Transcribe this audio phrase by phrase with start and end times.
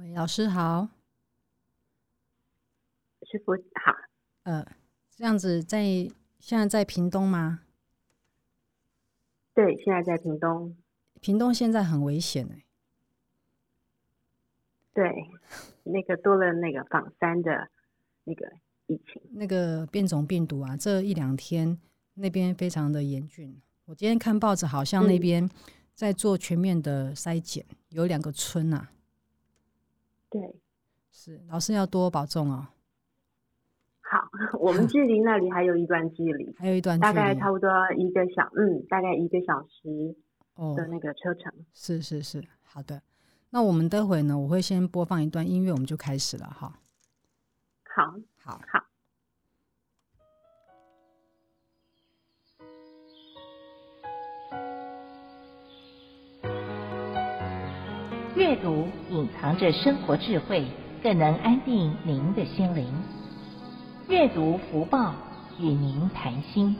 [0.00, 0.88] 喂，老师好。
[3.30, 3.94] 师傅好。
[4.44, 4.66] 呃，
[5.10, 5.84] 这样子在
[6.38, 7.60] 现在在屏东吗？
[9.52, 10.74] 对，现在在屏东。
[11.20, 12.64] 屏东现在很危险哎。
[14.94, 15.30] 对，
[15.82, 17.68] 那个多了那个仿山的
[18.24, 18.50] 那个
[18.86, 21.78] 疫情，那个变种病毒啊，这一两天
[22.14, 23.60] 那边非常的严峻。
[23.84, 25.46] 我今天看报纸，好像那边
[25.94, 28.90] 在做全面的筛检，嗯、有两个村啊。
[30.30, 30.54] 对，
[31.10, 32.68] 是老师要多保重哦。
[34.00, 34.28] 好，
[34.58, 40.16] 我们距离那里还有一段距离，还有一段距离，大概差不多一个小嗯，大概一个小时
[40.76, 41.52] 的那个车程。
[41.52, 43.02] 哦、是是是，好的。
[43.50, 46.72] 那我们待会呢，我会先播放一段音乐，我们就开始了哈。
[47.82, 48.89] 好，好，好。
[58.62, 60.66] 读隐藏着生活智慧，
[61.02, 62.86] 更能安定您的心灵。
[64.08, 65.14] 阅读福报，
[65.58, 66.76] 与您谈心。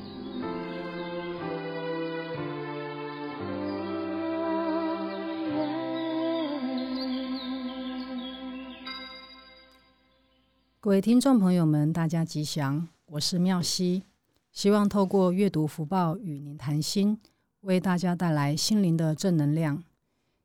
[10.80, 14.04] 各位听众朋友们，大家吉祥，我是妙西，
[14.52, 17.18] 希望透过阅读福报与您谈心，
[17.60, 19.82] 为大家带来心灵的正能量。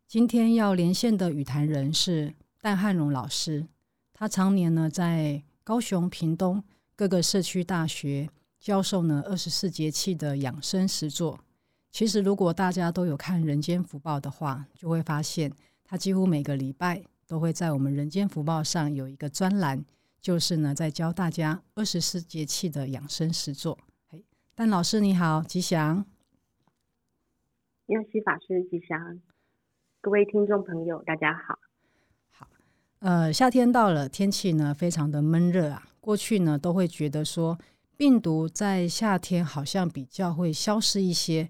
[0.08, 3.67] 今天要连线的与谈人是戴汉荣老师，
[4.14, 6.64] 他常年呢在高雄、屏东
[6.95, 11.39] 各个社区大学教授呢二十四节气的养生实作。
[11.92, 15.52] 其实，如果大家都有看《人间福报》的话，就会发现
[15.84, 19.84] 他几乎每个礼拜都会在我们《人间福报》上有一个专栏。
[20.22, 23.78] 就是呢，在教大家二十四节气的养生实作。
[24.08, 26.06] 嘿，但老师你好，吉祥。
[27.86, 29.22] 妙西法师吉祥，
[30.06, 31.58] 各位听众朋友大家好。
[32.30, 32.48] 好，
[33.00, 35.88] 呃，夏天到了，天气呢非常的闷热啊。
[36.00, 37.58] 过去呢都会觉得说，
[37.97, 41.50] 病毒在夏天好像比较会消失一些，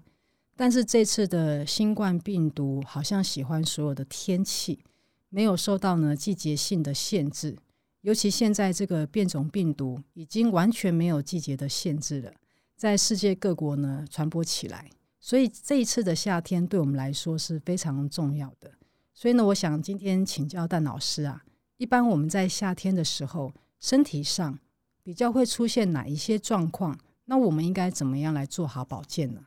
[0.56, 4.82] 但是这次的新冠病毒好像喜欢所有的天气，
[5.28, 7.58] 没有受到呢季节性的限制。
[8.00, 12.32] 尤其现在这个变种病毒已经完全没有季节的限制了，
[12.74, 14.88] 在世界各国呢传播起来，
[15.26, 18.70] 所以这一次的夏天对我们来说是非常重要的。
[19.12, 21.42] 所以呢，我想今天请教戴老师啊，
[21.78, 24.56] 一般我们在夏天的时候，身体上
[25.02, 26.96] 比较会出现哪一些状况？
[27.24, 29.46] 那我们应该怎么样来做好保健呢？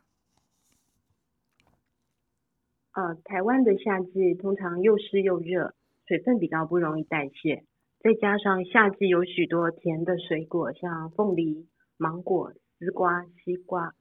[2.91, 5.73] 呃，台湾的夏季通常又湿又热，
[6.05, 7.63] 水分比较不容易代谢。
[8.03, 13.95] 再加上夏季有许多甜的水果，像凤梨、芒果、丝瓜、西瓜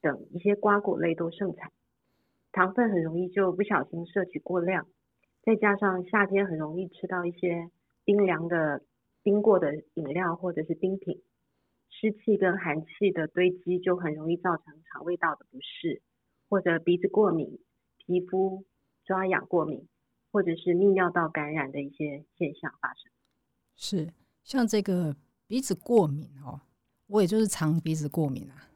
[0.00, 1.70] 等一些瓜果类都盛产，
[2.52, 4.86] 糖分很容易就不小心摄取过量。
[5.42, 7.70] 再加上夏天很容易吃到一些
[8.04, 8.82] 冰凉的、
[9.22, 11.22] 冰过的饮料或者是冰品，
[11.88, 16.02] 湿气跟寒气的堆积就很容易造成肠胃道的不适，
[16.48, 17.58] 或者鼻子过敏、
[17.96, 18.64] 皮肤
[19.04, 19.88] 抓痒过敏。
[20.30, 23.10] 或者是泌尿道感染的一些现象发生，
[23.74, 25.16] 是像这个
[25.46, 26.60] 鼻子过敏哦，
[27.06, 28.67] 我也就是常鼻子过敏啊。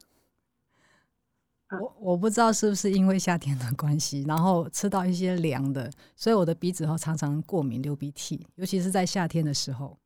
[1.73, 9.97] 啊我我不知道是不是因为夏天的关系，然后吃到一些凉的，所以我的鼻子后常常过敏流鼻涕，尤其是在夏天的时候。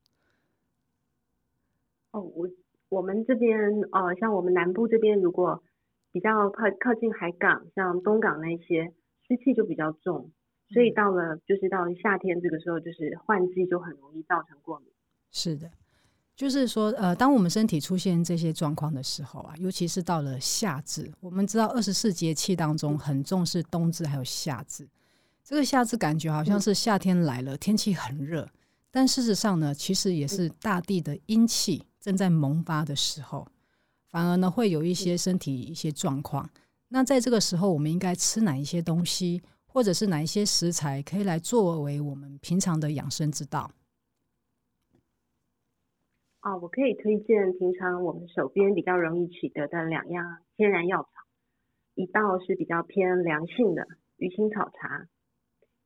[2.11, 2.47] 哦，我
[2.89, 3.59] 我们这边
[3.91, 5.61] 哦，像我们南部这边，如果
[6.11, 8.93] 比较靠靠近海港，像东港那些，
[9.27, 10.31] 湿气就比较重。
[10.69, 14.89] 所以到了就是到了夏天这个时候，就是换季就很容易造成过敏。
[15.31, 15.69] 是的，
[16.37, 24.87] 就是说，呃，当我们身体出现这些状况的时候啊，尤其是到了夏至，我们知道二十四节气当中很重视冬至还有夏至。
[25.43, 28.47] 这个夏至感觉好像是夏天来了，天气很热，
[28.91, 33.47] 但事实上呢，其实也是大地的阴气正在萌发的时候，
[34.07, 36.47] 反而呢会有一些身体一些状况。
[36.89, 39.41] 那在这个时候，我们应该吃哪一些东西？
[39.65, 43.69] 或者是哪一些食材可以来作为我们平常的养生之道？
[46.47, 51.09] 啊，我可以推荐平常我们手边比较容易取得的两样天然药草，
[51.93, 53.85] 一道是比较偏凉性的
[54.15, 55.09] 鱼腥草茶。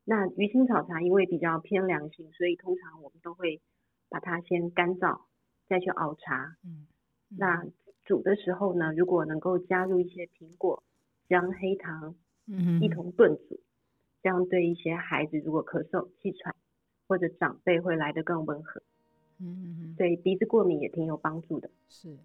[0.05, 3.59] 那鱼腥草茶因为比较偏凉性，所以通常我们都会
[4.07, 5.21] 把它先干燥，
[5.67, 6.55] 再去熬茶。
[6.63, 6.85] 嗯，
[7.31, 7.65] 嗯，那
[8.05, 10.83] 煮的时候呢，如果能够加入一些苹果、
[11.27, 12.13] 姜、黑糖，
[12.47, 13.59] 嗯，一同炖煮。
[14.21, 16.53] 这样对一些孩子，如果咳嗽、气喘，
[17.07, 18.83] 或者长辈会来得更温和。
[19.41, 21.69] 嗯嗯嗯，对鼻子过敏也挺有帮助的。
[21.89, 22.15] 是。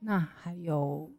[0.00, 1.10] 那还有，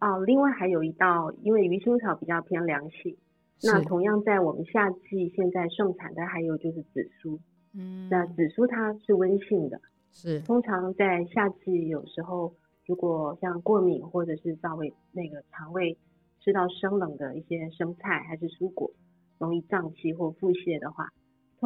[0.00, 3.16] 哦，另外还有一道，因为鱼腥草比较偏凉性，
[3.62, 7.38] 那同样在我们夏季现在盛产的还有就是紫苏。
[7.72, 9.80] 嗯，那紫苏它是温性的，
[10.10, 12.52] 是通常在夏季有时候
[12.86, 15.96] 如果像过敏或者是稍微那个肠胃
[16.40, 18.90] 吃到生冷的一些生菜还是蔬果，
[19.38, 21.08] 容易胀气或腹泻的话，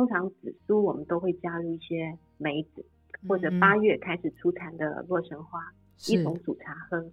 [0.01, 2.83] 通常紫苏我们都会加入一些梅子，
[3.29, 5.75] 或者八月开始出产的洛神花，嗯、
[6.09, 7.05] 一同煮茶喝。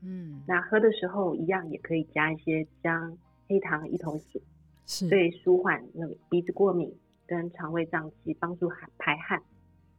[0.00, 3.16] 嗯，那喝的时候一样也可以加一些姜、
[3.46, 4.42] 黑糖一同煮，
[4.86, 6.92] 是对舒缓那个鼻子过敏。
[7.24, 9.40] 跟肠胃胀气，帮助排排汗，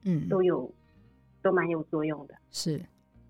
[0.04, 0.70] 嗯，都有
[1.42, 2.36] 都蛮有作用的。
[2.52, 2.84] 是，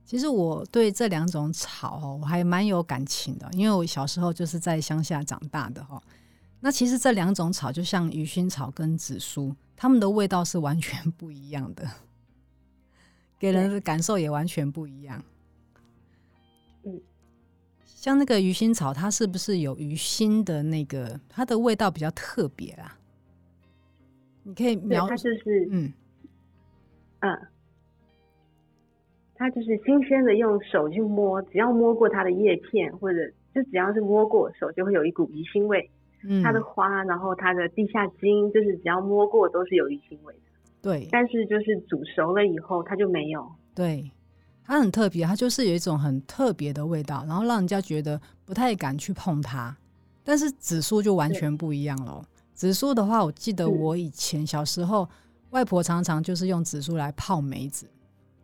[0.03, 6.01] 其实我对这两种草我还蛮有感情的，因为我小时候就是在乡下长大的哈。
[6.65, 11.85] 那其实这两种草，就像鱼腥草跟紫苏，它们的味道是完全不一样的，
[13.37, 15.21] 给人的感受也完全不一样。
[16.85, 17.01] 嗯，
[17.83, 21.19] 像那个鱼腥草，它是不是有鱼腥的那个？
[21.27, 22.97] 它的味道比较特别啊？
[24.43, 25.91] 你可以描，它就是嗯
[27.19, 27.47] 嗯，
[29.35, 33.19] 它就是新鲜的，用手去摸，只要摸过它的叶片，或者
[33.53, 35.89] 就只要是摸过手，就会有一股鱼腥味。
[36.25, 40.39] 嗯，它的花，然后它的地下茎，就是只要摸过都是有鱼腥味的。
[40.81, 43.49] 对，但是就是煮熟了以后，它就没有。
[43.73, 44.11] 对，
[44.63, 49.75] 它很特别，它就是有一种很特别的味道，然后让人家觉得不太敢去碰它。
[50.23, 52.23] 但是紫苏就完全不一样了。
[52.53, 55.09] 紫苏的话，我记得我以前小时候，
[55.49, 57.89] 外婆常常就是用紫苏来泡梅子，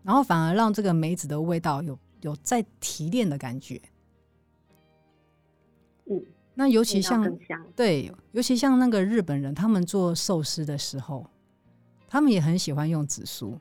[0.04, 3.80] 然后反而让这个梅子的味道有有再提炼的感觉。
[6.06, 6.22] 嗯，
[6.60, 7.26] 那尤其像
[7.74, 11.26] 对，尤其像那个日本人，他们做寿司的时候，
[12.06, 13.58] 他们也很喜欢用紫苏。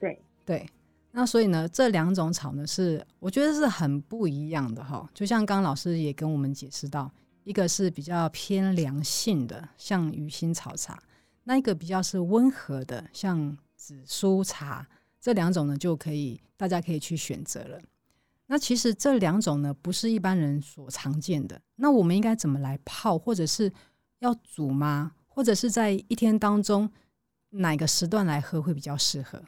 [0.00, 0.66] 对对，
[1.12, 5.06] 那所以呢，这两种草呢，是我觉得是很不一样的哈。
[5.12, 7.12] 就像刚刚老师也跟我们解释到。
[7.44, 10.96] 一个是比较偏凉性的，像鱼腥草茶；
[11.44, 14.88] 那一个比较是温和的，像紫苏茶。
[15.20, 17.78] 这两种呢，就可以大家可以去选择了。
[18.46, 21.60] 那其实这两种呢，不是一般人所常见的。
[21.76, 23.72] 那我们应该怎么来泡，或者是
[24.20, 25.12] 要煮吗？
[25.26, 26.90] 或者是在一天当中
[27.50, 29.42] 哪个时段来喝会比较适合？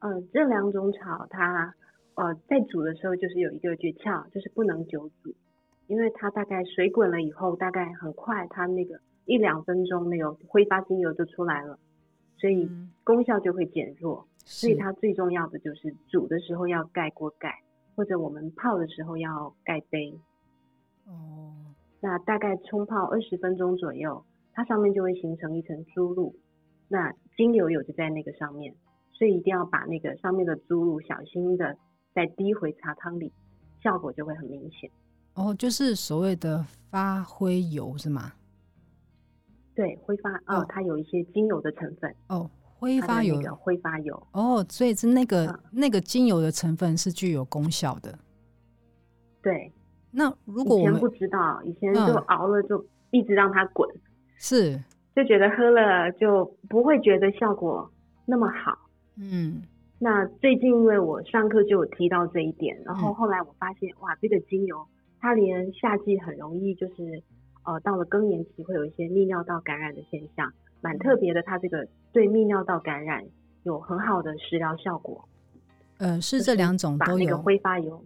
[0.00, 1.74] 嗯、呃，这两种草它。
[2.14, 5.34] 呃，在煮的时候就是有一个诀窍，就是不能久煮，
[5.86, 11.78] 因为它大概水滚了以后，大概很快它那个一两分钟那个挥发精油就出来了，
[12.36, 12.70] 所以
[13.02, 14.28] 功效就会减弱。
[14.44, 17.62] 所以它最重要的就是煮的时候要盖锅盖，
[17.94, 20.18] 或者我们泡的时候要盖杯。
[21.06, 21.54] 哦，
[22.00, 26.34] 那大概冲泡二十分钟左右，它上面就会形成一层珠露，
[26.88, 28.74] 那精油有就在那个上面，
[29.12, 31.76] 所以一定要把那个上面的珠露小心的。
[32.14, 33.32] 再滴回茶汤里，
[33.82, 34.90] 效果就会很明显。
[35.32, 38.34] 哦，就是所谓的发灰油是吗？
[39.74, 42.14] 对，挥发哦，哦，它有一些精油的成分。
[42.28, 42.50] 哦，
[42.82, 44.26] 挥发油，挥发油。
[44.32, 48.18] 哦，所以是那个、嗯、那个精油的成分是具有功效的。
[49.40, 49.72] 对，
[50.10, 53.88] 那如果我们以前不知道，以前就熬了就一直让它滚，
[54.36, 54.76] 是
[55.14, 57.88] 就觉得喝了就不会觉得效果
[58.26, 58.76] 那么好。
[59.16, 59.62] 嗯。
[60.00, 64.84] 那最近因为我上课就有提到这一点，然后后来我发现，哇，这个精油
[65.20, 67.22] 它连夏季很容易就是，
[67.64, 71.40] 呃，到了更年期会有一些泌尿道感染的现象，蛮特别的。
[71.42, 73.24] 它这个对泌尿道感染
[73.62, 75.26] 有很好的食疗效果。
[75.98, 77.16] 呃，是这两种都有。
[77.16, 78.04] 把那个挥发油，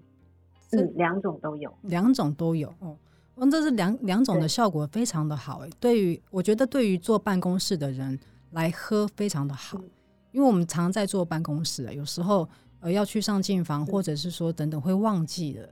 [0.73, 2.69] 嗯，两种都有，两种都有。
[2.81, 2.97] 哦，
[3.37, 5.59] 嗯，这是两两种的效果非常的好。
[5.65, 8.19] 哎，对于我觉得对于坐办公室的人
[8.53, 9.79] 来喝非常的好。
[9.79, 9.91] 嗯
[10.33, 12.47] 因为我们常在坐办公室，有时候
[12.81, 15.67] 呃要去上进房，或者是说等等会忘记了，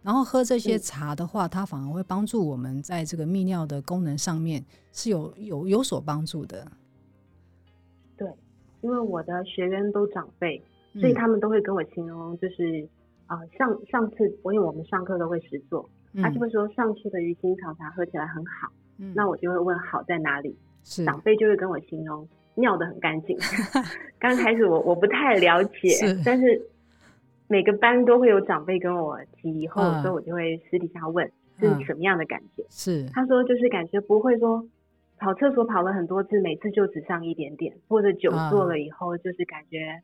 [0.00, 6.70] 然后喝这些茶的话，它反而会帮助我们在这个泌尿的功能上面是有有有所帮助的。
[8.80, 10.62] 对，因为我的学员都长辈，
[11.00, 12.86] 所以他们都会跟我形容，就是
[13.26, 15.88] 啊、呃、上上次我因为我们上课都会实做，
[16.22, 22.28] 他就会说上次的鱼腥草茶喝起来很好，嗯、那我就会问好在哪里，是长辈就会跟我形容。
[22.58, 23.36] 尿的很干净。
[24.18, 26.58] 刚开始我我不太了解，是但是
[27.48, 31.30] 每个班都会有长辈跟我提，以后所以我就会私底下问
[31.60, 32.64] 是什么样的感觉。
[32.70, 34.66] 是他说就是感觉不会说
[35.18, 40.02] 跑厕所跑了很多次，每次就只上一点点，或者久坐了以后就是感觉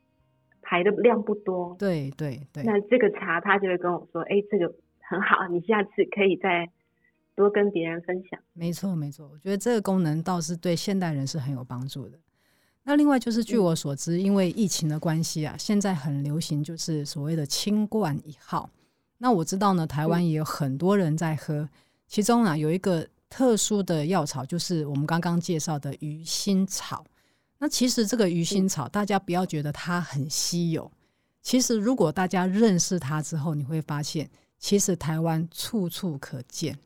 [0.63, 1.77] 排的量不多。
[1.79, 2.63] 对对对。
[2.65, 6.71] 那这个茶他就会跟我说，哎，这个很好，你下次可以再
[7.35, 8.41] 多跟别人分享。
[8.53, 12.19] 没错没错，我觉得这个功能倒是对现代人是很有帮助的。
[12.85, 18.69] 那另外就是，据我所知，因为疫情的关系啊，现在很流行就是所谓的清冠一号。
[19.19, 21.69] 那我知道呢，台湾也有很多人在喝，嗯、
[22.09, 27.03] 其中啊有一个特殊的药草，就是我们刚刚介绍的鱼腥草。
[27.57, 30.93] 那其实这个鱼腥草，大家不要觉得它很稀有，
[31.41, 36.79] 其实如果大家认识它之后，你会发现，其实台湾处处可见。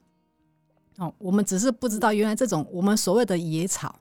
[0.98, 3.98] 哦，我们只是不知道，原来这种我们所谓的野草，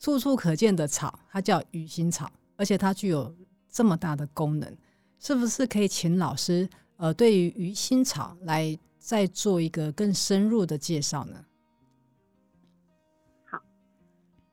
[0.00, 3.32] 处处可见的草，它叫鱼腥草，而且它具有
[3.70, 4.76] 这么大的功能，
[5.20, 11.44] 是不是可以请老师呃，对于鱼腥草来再做一个更深入的介绍呢？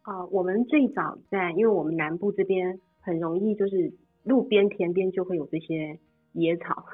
[0.06, 3.94] 呃，我们最早在，因为我们南部这边很容易就是
[4.24, 6.00] 路边田边就会有这些
[6.34, 6.86] 野草，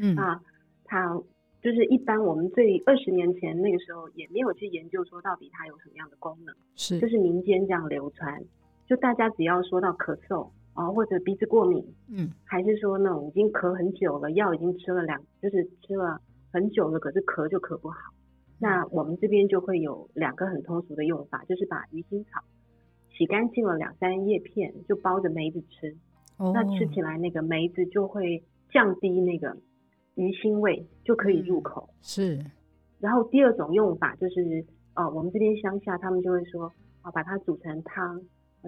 [0.00, 0.16] 嗯。
[0.18, 0.40] 啊，
[0.84, 1.20] 它。
[1.62, 6.98] 就是一般我们最二十年前那个时候也没有去研究说到底它有什么样的功能，是。
[6.98, 8.42] 就是民间这样流传，
[8.86, 16.18] 就大家只要说到咳嗽啊或者鼻子过敏，嗯，还是说那种已经咳很久了，药已经吃了两，就是吃了
[16.50, 17.98] 很久了，可是咳就咳不好，
[18.58, 22.42] 那我们这边就会有两个很通俗的用法，就是把鱼腥草
[23.16, 25.96] 洗干净了两三叶片，就包着梅子吃，
[26.38, 29.56] 哦，那吃起来那个梅子就会降低那个。
[30.16, 32.44] 鱼腥味就可以入口，嗯、是。
[32.98, 38.20] 然后第二种用法就是，呃，我们这边乡下他们就会说，啊，把它煮成汤，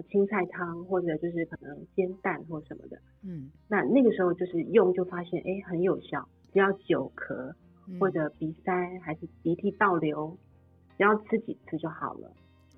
[0.09, 2.97] 青菜汤，或者就是可能煎蛋或什么的。
[3.23, 3.51] 嗯。
[3.67, 7.53] 那那个时候就是用就发现，哎，很有效，只要久咳
[7.99, 10.35] 或者鼻塞还是鼻涕倒流，
[10.97, 12.31] 只要吃几次就好了。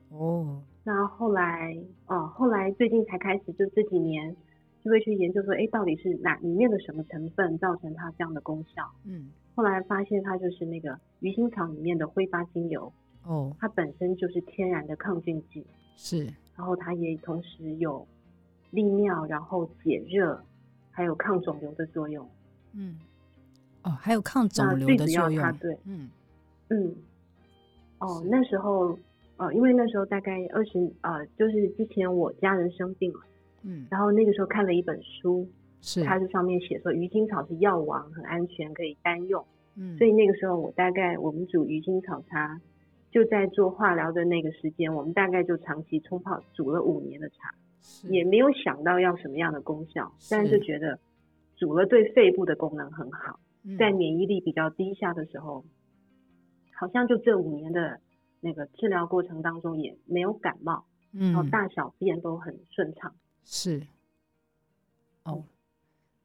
[0.10, 0.62] 哦。
[0.86, 4.34] 那后来，哦，后来最近才开始，就这几年。
[4.84, 8.88] 就会去研究说，哎，到底是哪里面的什么成分造成它这样的功效？
[9.04, 12.94] 嗯，后来发现它就是那个鱼腥草里面的挥发精油。
[13.24, 15.66] 哦，它本身就是天然的抗菌剂。
[15.98, 16.26] 是，
[16.56, 18.06] 然后它也同时有
[18.70, 20.40] 利尿，然后解热，
[20.92, 22.30] 还有抗肿瘤的作用。
[22.74, 23.00] 嗯，
[23.82, 25.42] 哦，还有抗肿瘤的作用。
[25.42, 26.12] 它对，嗯
[26.70, 26.96] 嗯，
[27.98, 28.96] 哦，那时候，
[29.38, 33.20] 呃，因为那时候大概二十，呃，就是之前我家人生病了。
[33.64, 35.48] 嗯，然后那个时候看了一本书，
[35.82, 39.44] 是它是上面写说鱼腥草是药王，很安全，可以单用。
[39.76, 42.62] 嗯，所以那个时候我大概我们煮鱼腥草茶，
[43.12, 47.54] 就在做化疗的那个时间，我们大概就长期冲泡煮了五年的茶，
[48.10, 50.98] 也没有想到要什么样的功效，但是觉得
[51.58, 53.40] 煮了对肺部的功能很好，
[53.80, 55.66] 在免疫力比较低下的时候，
[56.74, 58.00] 好像就这五年的
[58.46, 63.12] 那个治疗过程当中也没有感冒，然后大小便都很顺畅。
[63.44, 63.88] 是，
[65.24, 65.44] 哦，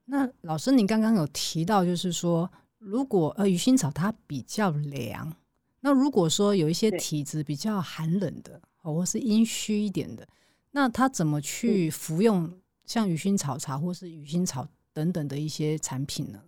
[0.04, 5.34] 那老师，你刚刚有提到，就是说，如果呃鱼腥草它比较凉，
[5.80, 10.28] 那如果说有一些体质比较寒冷的，哦，或是阴虚一点的，
[10.72, 16.42] 那他怎么去服用像鱼腥草茶或是鱼腥草等等的一些产品呢？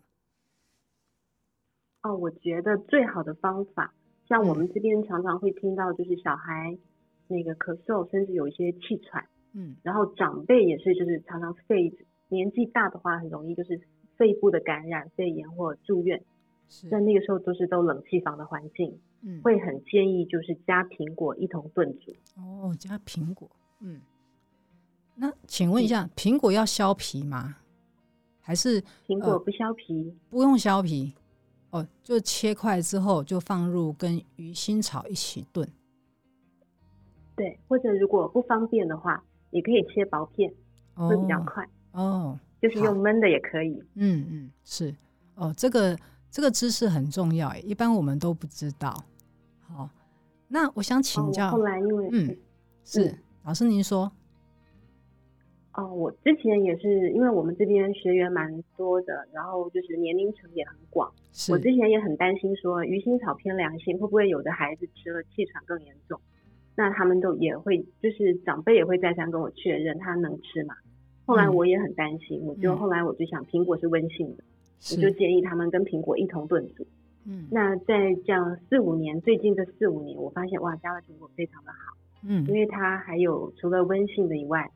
[2.03, 3.95] 哦，我觉得最好的方法，
[4.33, 6.75] 像我们这边常常会听到，就是小孩
[7.29, 9.23] 那个咳嗽，甚至有一些气喘。
[9.53, 11.93] 嗯，然后长辈也是，就是常常肺
[12.29, 13.79] 年纪大的话，很容易就是
[14.17, 16.19] 肺部的感染、肺炎或住院。
[16.71, 22.11] 是，在那个时候都是都冷气房的环境，嗯，会很建议就是加苹果一同炖煮。
[22.37, 23.47] 哦，加苹果，
[23.81, 24.01] 嗯。
[25.15, 27.57] 那请问一下，苹果要削皮吗？
[28.41, 30.09] 还是苹果不削皮？
[30.09, 31.13] 呃，不用削皮，
[31.73, 35.69] 哦，就切块之后就放入跟鱼腥草一起炖。
[37.37, 39.23] 对，或者如果不方便的话。
[39.53, 40.51] 也可以切薄片，
[40.95, 42.41] 会比较快哦。
[42.63, 43.79] 就是用焖的也可以。
[43.97, 44.97] 嗯嗯，是
[45.35, 45.95] 哦，这个
[46.31, 49.05] 这个知识很重要，一般我们都不知道。
[49.61, 49.91] 好，
[50.49, 51.49] 那我想请教。
[51.49, 52.37] 哦、后来因为嗯
[52.83, 54.11] 是、嗯、老师您说。
[55.75, 61.11] 哦，我之前也是，因为我们这边学员蛮多的，然后就是年龄层也很广。
[61.51, 66.21] 我之前也很担心说鱼腥草偏凉性，会不会有的孩子吃了气喘更严重？
[66.77, 70.75] 那他们都也会，就是长辈也会再三跟我确认他能吃嘛。
[71.25, 74.45] 后来我也很担心，嗯、我就后来我就想，苹果是温性的，
[74.91, 76.87] 我就建议他们跟苹果一同炖煮。
[77.25, 81.97] 嗯，那在这样四五年，最近这四五年，我发现哇，加了苹果非常的好。
[82.27, 84.69] 嗯，因为它还有除了温性的以外，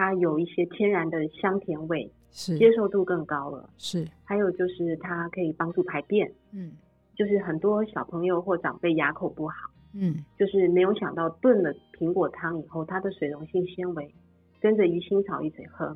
[0.00, 3.68] 它有一些天然的香甜味，是接受度更高了。
[3.76, 6.32] 是，还有就是它可以帮助排便。
[6.52, 6.72] 嗯，
[7.14, 9.54] 就是很多小朋友或长辈牙口不好。
[9.92, 14.10] 嗯，就是没有想到炖了苹果汤以后，它的水溶性纤维
[14.58, 15.94] 跟着鱼腥草一起喝，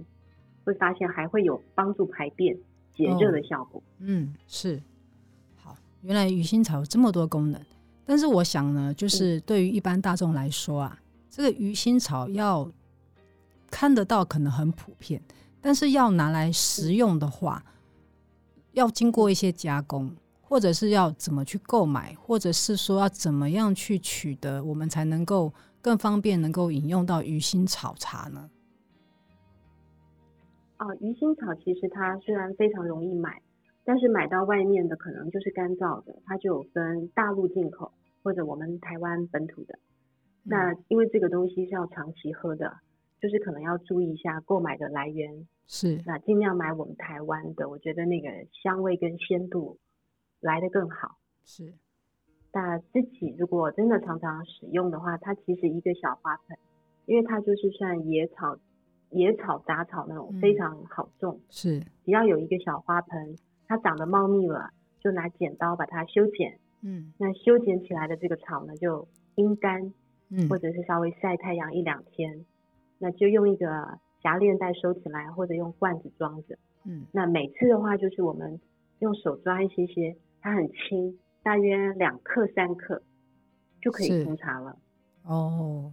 [0.64, 2.54] 会发现还会有帮助排便、
[2.94, 3.80] 解热的效果。
[3.80, 3.88] 哦。
[4.00, 4.78] 嗯，是。
[5.56, 7.58] 好，原来鱼腥草有这么多功能。
[8.04, 12.70] 但是我想呢，就是对于一般大众来说啊，嗯、这个鱼腥草要
[13.76, 15.21] 看得到可能很普遍，
[15.61, 17.64] 但是要拿来食用的话，
[18.71, 20.14] 要经过一些加工。
[20.47, 25.52] 或者是要怎么去购买，或者是说要怎么样去取得，我们才能够
[25.83, 28.49] 更方便能够饮用到鱼腥草茶呢？
[30.76, 33.43] 啊，鱼腥草其实它虽然非常容易买，
[33.85, 37.90] 但是买到外面的可能就是干燥的，它就有分大陆进口
[38.23, 39.75] 或者我们台湾本土的。
[40.45, 42.76] 嗯、那因为这个东西是要长期喝的，
[43.25, 45.49] 就是可能要注意一下购买的来源。
[45.66, 49.78] 是，那尽量买我们台湾的，我觉得那个香味跟鲜度
[50.40, 51.16] 来的更好。
[51.43, 51.73] 是，
[52.52, 56.59] 那自己如果真的常常使用的话，它其实一个小花盆，
[57.07, 58.59] 因为它就是算野草、
[59.09, 61.37] 野草杂草那种非常好种。
[61.37, 63.35] 嗯、是，只要有一个小花盆，
[63.66, 64.69] 它长得茂密了，
[65.00, 66.59] 就拿剪刀把它修剪。
[66.83, 69.95] 嗯，那修剪起来的这个草呢，就阴干，
[70.28, 72.45] 嗯，或者是稍微晒太阳一两天，
[73.04, 74.00] 那就用一个。
[74.25, 76.56] 夹链袋收起来，或者用罐子装着。
[76.84, 78.58] 嗯，那每次的话，就是我们
[79.00, 83.02] 用手抓一些些，它很轻，大约两克三克
[83.82, 84.78] 就可以冲茶了。
[85.25, 85.92] 哦，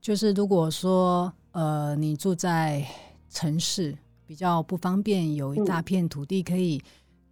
[0.00, 2.84] 就是如果说呃你住在
[3.30, 3.92] 城市
[4.24, 6.80] 比较不方便，有一大片土地可以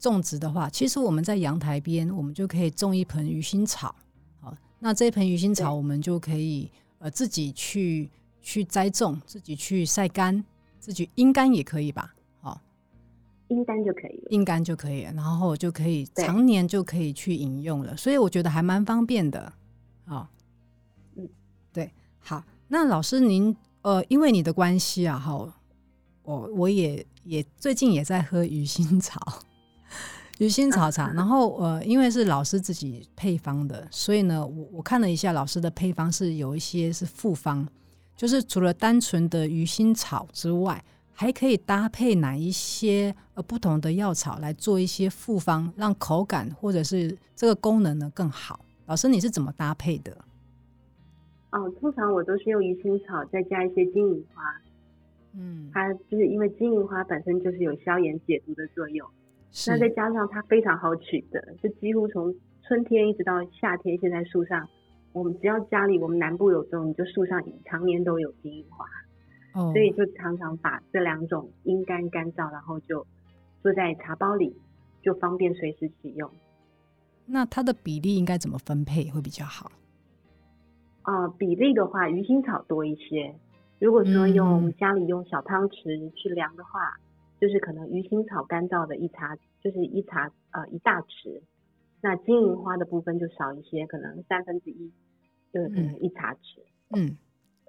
[0.00, 3.94] 种植的话，嗯、其实我们在阳台边，我们就可以种一盆鱼腥草。
[4.40, 8.10] 好，那这一盆鱼腥草，我们就可以呃自己去。
[8.42, 10.44] 去栽种，自己去晒干，
[10.80, 12.12] 自己阴干也可以吧？
[12.42, 12.60] 哦，
[13.48, 19.52] 阴干就可以了，阴干就可以了，然后就可以常年就可以去饮用了，所以我觉得还蛮方便的。
[20.06, 20.26] 哦，
[21.16, 21.28] 嗯，
[21.72, 25.54] 对，好，那老师您呃，因为你的关系啊，哈，
[26.24, 29.20] 我我也也最近也在喝鱼腥草，
[30.38, 37.66] 鱼腥草茶， 然后呃，因为是老师自己配方的，所以呢，我我看了一下老师的配方是有一些是复方。
[38.16, 48.64] 就是除了单纯的鱼腥草之外，还可以搭配哪一些呃不同的药草来做一些复方，让口感或者是这个功能呢更好。
[48.86, 50.16] 老师，你是怎么搭配的？
[51.50, 54.42] 哦，通常我都是用鱼腥草，再加一些金银花。
[55.34, 59.08] 嗯，它就是因为金银花本身就是有消炎解毒的作用，
[59.50, 62.34] 是那再加上它非常好取得，就几乎从
[62.66, 64.68] 春天一直到夏天，现在树上。
[65.12, 68.86] 我们只要家里我们南部有种，你就树上常年都有金银花，
[69.60, 73.06] 哦，所以就常常把这两种阴干干燥，然后就
[73.62, 74.56] 做在茶包里，
[75.02, 76.30] 就方便随时使用。
[77.26, 79.70] 那它的比例应该怎么分配会比较好？
[81.02, 83.34] 啊、呃，比例的话，鱼腥草多一些。
[83.78, 87.02] 如果说用家里用小汤匙去量的话，嗯、
[87.40, 91.42] 就是可能鱼腥草干燥的一茶，就是一茶呃一大匙。
[92.04, 94.90] 那金银花的部分就少一些，可能三分之一，
[95.52, 96.58] 就是可能一茶匙。
[96.90, 97.16] 嗯，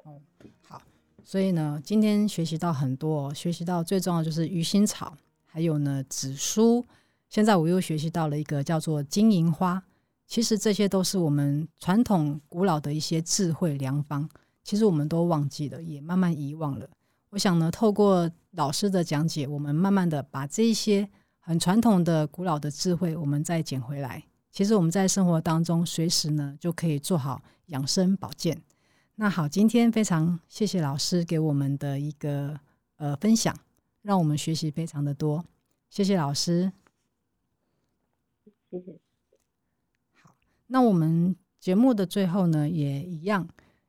[0.04, 0.20] 哦，
[0.64, 0.82] 好，
[1.24, 5.16] 所以呢，今天学习到很多，学习到最重要就是鱼腥草，
[5.46, 6.84] 还有呢紫苏。
[7.30, 9.84] 现在我又学习到了一个叫做金银花。
[10.26, 14.28] 其实这些都是我们传统古老的一些智慧良方，
[14.64, 16.90] 其实我们都忘记了，也慢慢遗忘了。
[17.30, 21.08] 我想呢，透过老师的讲解，我们慢慢的把这一些。
[21.46, 24.24] 很传统的古老的智慧，我们再捡回来。
[24.50, 28.62] 其实我们在生活当中，随时呢就可以做好养生保健。
[29.16, 32.58] 那好，今天非常谢谢老师给我们的一个
[32.96, 33.54] 呃分享，
[34.04, 35.44] 让我们学习非常的多。
[35.90, 36.72] 谢谢老师，
[38.72, 38.98] 谢谢。
[40.22, 40.34] 好，
[40.68, 43.46] 那我们节目的最后呢，也一样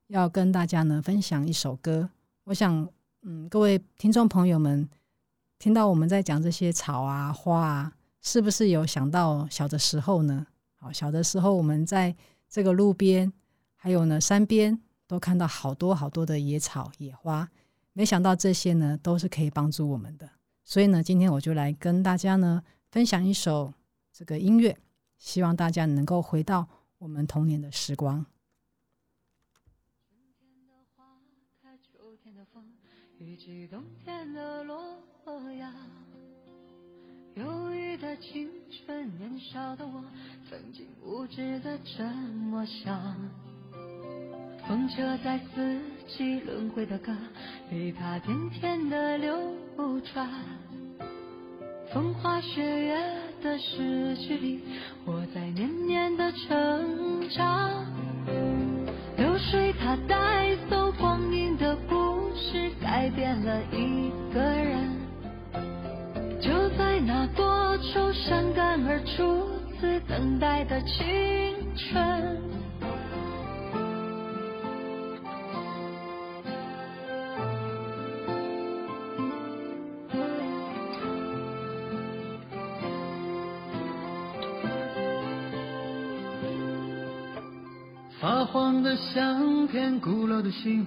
[0.08, 2.10] 要跟大家呢分享一首歌。
[2.42, 2.88] 我想，
[3.22, 4.88] 嗯，各位听众朋友们。
[5.58, 10.46] 听到我们在讲这些草啊花啊，是不是有想到小的时候呢？
[10.74, 12.14] 好，小的时候我们在
[12.48, 13.32] 这个路边，
[13.74, 17.48] 还有呢山边，都看到好多好多的野草野花。
[17.92, 20.28] 没想到这些呢都是可以帮助我们的。
[20.64, 23.72] 所以呢，今天我就来跟大家呢分享一首
[24.12, 24.76] 这个音乐，
[25.16, 26.66] 希望大家能够回到
[26.98, 28.26] 我们童年的时光。
[35.24, 35.72] 洛阳，
[37.34, 40.04] 忧郁的青春，年少的我，
[40.48, 43.16] 曾经无知的这么想。
[44.68, 47.10] 风车在四季轮回的歌
[47.70, 49.54] 里，它甜甜的流
[50.12, 50.28] 转。
[51.92, 54.60] 风花雪月的诗句里，
[55.06, 57.86] 我在年年的成长。
[59.16, 61.76] 流水它带走光阴的
[62.54, 64.88] 是改变了一个人
[66.40, 69.44] 就在那多愁善感而初
[69.80, 70.94] 次等待的青
[71.74, 72.38] 春
[88.20, 90.86] 发黄的相片古老的信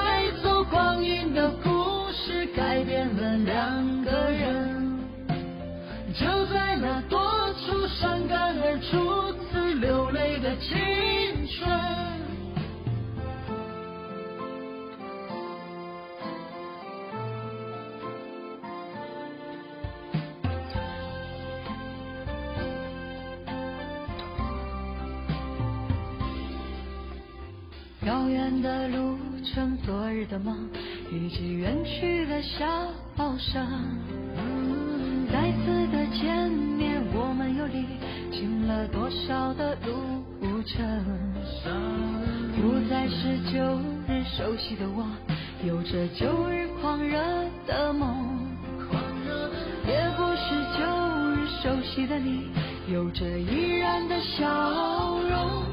[10.61, 11.69] 青春。
[28.05, 30.69] 遥远的路程，昨日的梦，
[31.11, 32.87] 以及远去的笑
[33.37, 33.67] 声。
[35.31, 37.85] 再次的见面，我们又历
[38.31, 40.20] 经了多少的路
[40.61, 40.67] 不
[42.87, 45.03] 再是旧日熟悉的我，
[45.65, 47.19] 有着旧日狂热
[47.65, 48.47] 的梦。
[49.87, 50.85] 也不是旧
[51.31, 52.51] 日熟悉的你，
[52.91, 55.63] 有着依然的笑容。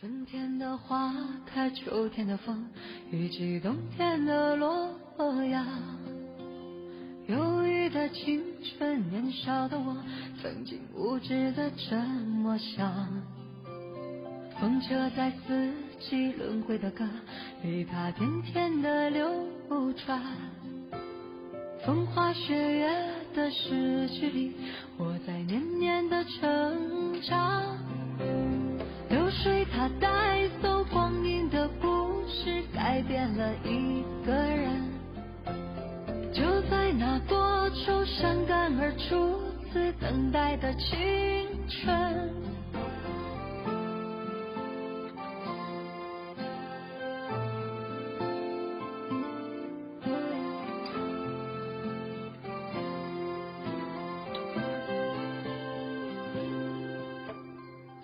[0.00, 1.14] 春天的花
[1.46, 2.66] 开，秋天的风，
[3.12, 5.99] 以及冬天的落阳。
[7.30, 9.96] 忧郁的青春，年少的我，
[10.42, 13.08] 曾经无知的这么想。
[14.60, 17.08] 风车在四季轮回的歌
[17.62, 19.30] 里，它甜甜的流
[20.04, 20.20] 转。
[21.86, 22.90] 风花雪月
[23.32, 24.52] 的诗句里，
[24.98, 27.78] 我在年年的成长。
[29.08, 34.89] 流水它带走光阴的故事，改变了一个人。
[37.00, 39.40] 那多愁善感而初
[39.72, 40.86] 次等待的青
[41.66, 42.30] 春。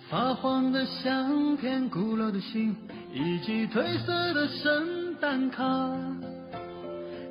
[0.09, 2.75] 发黄的相片、古老的信
[3.13, 5.63] 以及褪色的圣诞卡，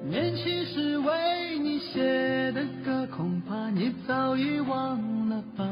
[0.08, 1.45] 年轻时为
[1.96, 5.66] 写的歌，恐怕你早已忘了吧。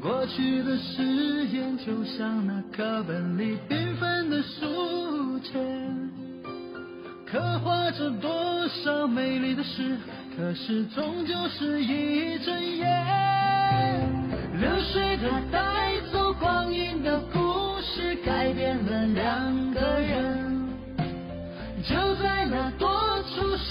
[0.00, 6.10] 过去的誓言就像那课本里缤纷的书签，
[7.30, 9.98] 刻画着多少美丽的诗，
[10.34, 12.88] 可是终究是一阵烟。
[14.58, 15.83] 流水它带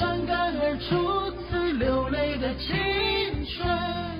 [0.03, 4.12] 伤感而初次流泪的青春。